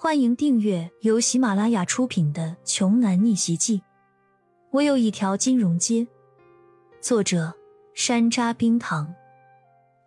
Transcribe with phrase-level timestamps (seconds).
[0.00, 3.78] 欢迎订阅由喜马拉雅出品的《穷男逆袭记》。
[4.70, 6.06] 我有一条金融街，
[7.00, 7.52] 作者
[7.94, 9.12] 山楂冰糖，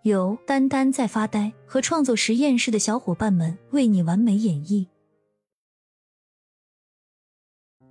[0.04, 4.88] 由丹丹在发呆和创作实验室的小伙伴们为你完美演绎。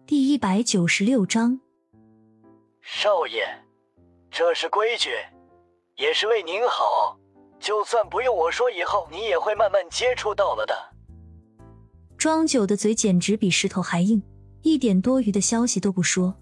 [0.07, 1.61] 第一百九十六章，
[2.80, 3.46] 少爷，
[4.30, 5.11] 这是规矩，
[5.96, 7.19] 也是为您好。
[7.59, 10.75] 就算不用我说，以后你也会慢慢接触到了的。
[12.21, 14.23] 庄九的嘴简直比石头还硬，
[14.61, 16.37] 一点多余的消息都不说。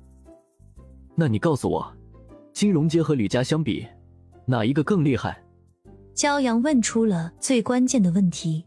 [1.14, 1.96] 那你告诉我，
[2.52, 3.86] 金融街和吕家相比，
[4.44, 5.40] 哪一个更厉害？
[6.16, 8.66] 骄阳问出了最关键的问题。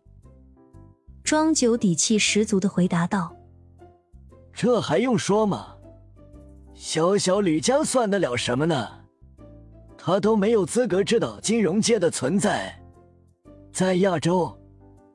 [1.21, 3.35] 庄九底气十足的回答道
[4.55, 5.75] ：“这还用说吗？
[6.73, 8.89] 小小吕家算得了什么呢？
[9.97, 12.81] 他都没有资格知道金融街的存在，
[13.73, 14.57] 在亚洲。”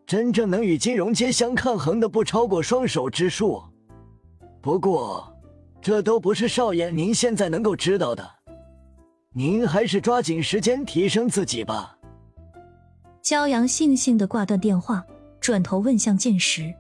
[0.07, 3.61] 真正能与金融街相抗衡的，不超过双手之数。
[4.63, 5.37] 不过，
[5.83, 8.25] 这都不是少爷您现在能够知道的。
[9.33, 11.99] 您还是抓紧时间提升自己吧。
[13.21, 15.05] 骄阳悻悻的挂断电话，
[15.41, 16.73] 转头问向剑石：“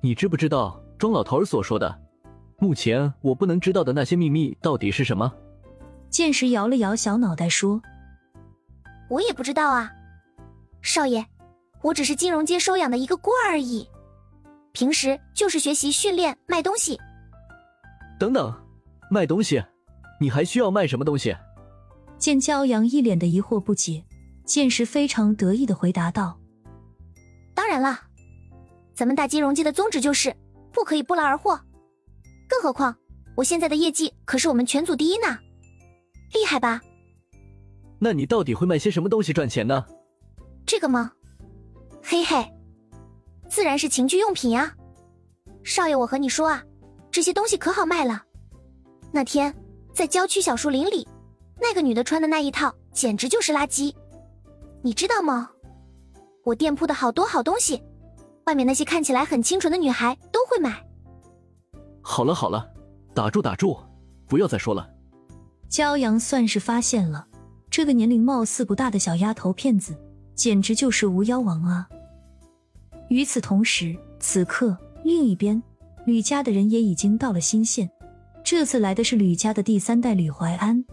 [0.00, 2.00] 你知不知道庄老头所说的，
[2.58, 5.34] 目前我不能知道的那些秘密到底是什么？”
[6.10, 7.82] 剑石摇了摇小脑袋说
[9.10, 9.90] ：“我也不知道啊，
[10.80, 11.26] 少爷。”
[11.84, 13.86] 我只是金融街收养的一个孤儿而已，
[14.72, 16.98] 平时就是学习、训练、卖东西。
[18.18, 18.50] 等等，
[19.10, 19.62] 卖东西？
[20.18, 21.36] 你还需要卖什么东西？
[22.16, 24.02] 见骄阳一脸的疑惑不解，
[24.46, 26.40] 剑石非常得意的回答道
[27.52, 28.00] ：“当然了，
[28.94, 30.34] 咱们大金融街的宗旨就是
[30.72, 31.60] 不可以不劳而获。
[32.48, 32.96] 更何况
[33.34, 35.38] 我现在的业绩可是我们全组第一呢，
[36.32, 36.80] 厉害吧？
[37.98, 39.84] 那你到底会卖些什么东西赚钱呢？
[40.64, 41.12] 这个吗？”
[42.06, 42.46] 嘿嘿，
[43.48, 44.74] 自然是情趣用品呀，
[45.62, 46.62] 少爷，我和你说啊，
[47.10, 48.22] 这些东西可好卖了。
[49.10, 49.52] 那天
[49.94, 51.08] 在郊区小树林里，
[51.58, 53.94] 那个女的穿的那一套简直就是垃圾，
[54.82, 55.50] 你知道吗？
[56.44, 57.82] 我店铺的好多好东西，
[58.44, 60.86] 外面那些看起来很清纯的女孩都会买。
[62.02, 62.70] 好了好了，
[63.14, 63.78] 打住打住，
[64.28, 64.86] 不要再说了。
[65.70, 67.26] 骄阳算是发现了，
[67.70, 69.98] 这个年龄貌似不大的小丫头片子，
[70.34, 71.88] 简直就是无妖王啊！
[73.08, 75.62] 与此同时，此刻另一边，
[76.06, 77.88] 吕家的人也已经到了新县。
[78.42, 80.84] 这次来的是吕家的第三代吕怀安。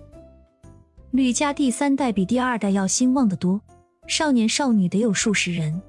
[1.11, 3.59] 吕家第三代比第二代要兴旺的多，
[4.07, 5.81] 少年少女得有数十人。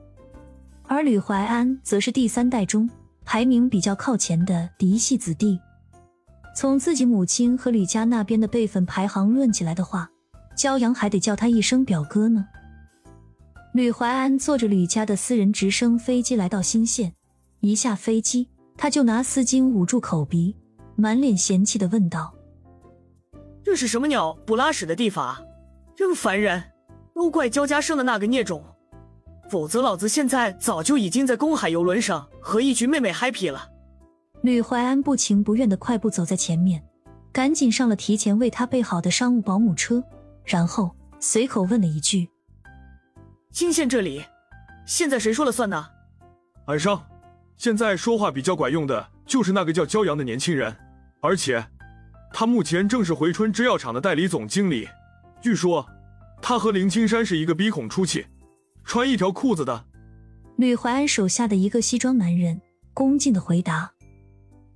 [0.84, 2.90] 而吕怀安则是第三代中
[3.24, 5.58] 排名比较靠前的嫡系子弟。
[6.54, 10.10] 从自己母亲和吕家那边的辈分排行论起来的话，
[10.56, 12.46] 骄阳还得叫他一声表哥呢。
[13.72, 17.14] 吕怀安坐着吕家的私人直升飞机来到新县，
[17.60, 18.46] 一下飞机，
[18.76, 20.54] 他就拿丝巾捂住口鼻，
[20.94, 22.34] 满脸嫌弃的问道
[23.64, 25.40] ：“这是什么鸟不拉屎的地方啊？
[25.96, 26.62] 真烦人！
[27.14, 28.62] 都怪焦家生的那个孽种，
[29.48, 33.70] 否则老子现在早就已经在公海游轮上和一群妹妹 happy 了。”
[34.42, 36.82] 吕怀安不情不愿的快步走在前面，
[37.32, 40.04] 赶紧上了提前为他备好的商务保姆车，
[40.44, 42.28] 然后随口问了一句。
[43.52, 44.24] 金县这里，
[44.86, 45.86] 现在谁说了算呢？
[46.64, 47.04] 安商，
[47.58, 50.74] 现在说话比较管用的就是那个叫骄阳的年轻人，
[51.20, 51.62] 而且
[52.32, 54.88] 他目前正是回春制药厂的代理总经理。
[55.42, 55.86] 据说
[56.40, 58.24] 他和林青山是一个鼻孔出气、
[58.84, 59.84] 穿一条裤子的。
[60.56, 62.58] 吕怀安手下的一个西装男人
[62.94, 63.92] 恭敬的回答。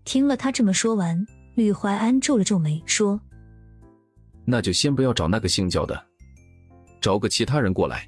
[0.04, 3.18] 听了他这么说完，吕怀安皱了皱眉说
[4.44, 6.06] ：“那就先不要找那个姓焦的，
[7.00, 8.06] 找个其他人过来。”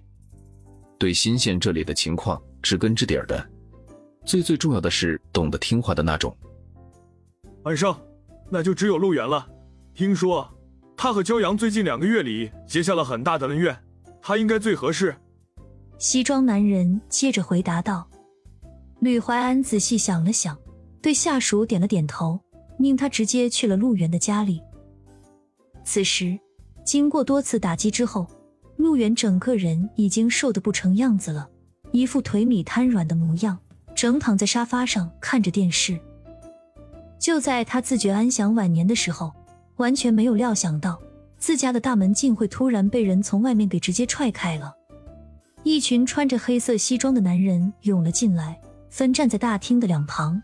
[0.99, 3.49] 对新县这里的情况知根知底的，
[4.25, 6.37] 最最重要的是懂得听话的那种。
[7.63, 7.95] 安生，
[8.51, 9.47] 那就只有陆源了。
[9.95, 10.49] 听说
[10.97, 13.77] 他和骄阳最近两个月里结下了很大的恩怨，
[14.21, 15.15] 他应该最合适。
[15.99, 18.09] 西装男人接着回答道。
[19.01, 20.59] 吕怀安仔细想了想，
[21.01, 22.41] 对下属点了点头，
[22.77, 24.61] 命他直接去了陆源的家里。
[25.85, 26.37] 此时，
[26.85, 28.27] 经过多次打击之后。
[28.79, 31.49] 陆远整个人已经瘦得不成样子了，
[31.91, 33.59] 一副腿米瘫软的模样，
[33.95, 35.99] 整躺在沙发上看着电视。
[37.19, 39.33] 就在他自觉安享晚年的时候，
[39.79, 40.97] 完全没有料想到
[41.39, 44.73] 自家的大门竟会突然被人从外面给直接踹开了。
[45.65, 48.61] 一群穿着黑色西装的男人涌了进来，
[48.91, 50.41] 分站在大厅的两旁。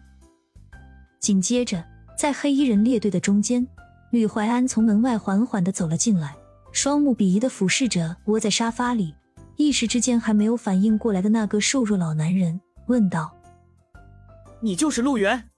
[1.21, 1.83] 紧接着，
[2.19, 3.65] 在黑衣人列队的中间，
[4.11, 6.35] 吕怀安从门外缓缓地走了进来。
[6.75, 9.15] 双目鄙夷的俯视着窝在沙发里，
[9.57, 13.33] 一时之间还没有反应过来的那个瘦弱老男人问道。
[14.61, 15.51] 你就是陆源。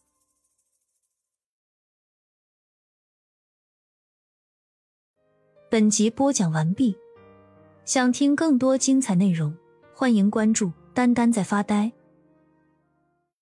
[5.70, 6.94] 本集播讲完毕，
[7.86, 9.56] 想听更多精彩内容，
[9.94, 11.90] 欢迎关注丹丹在发呆。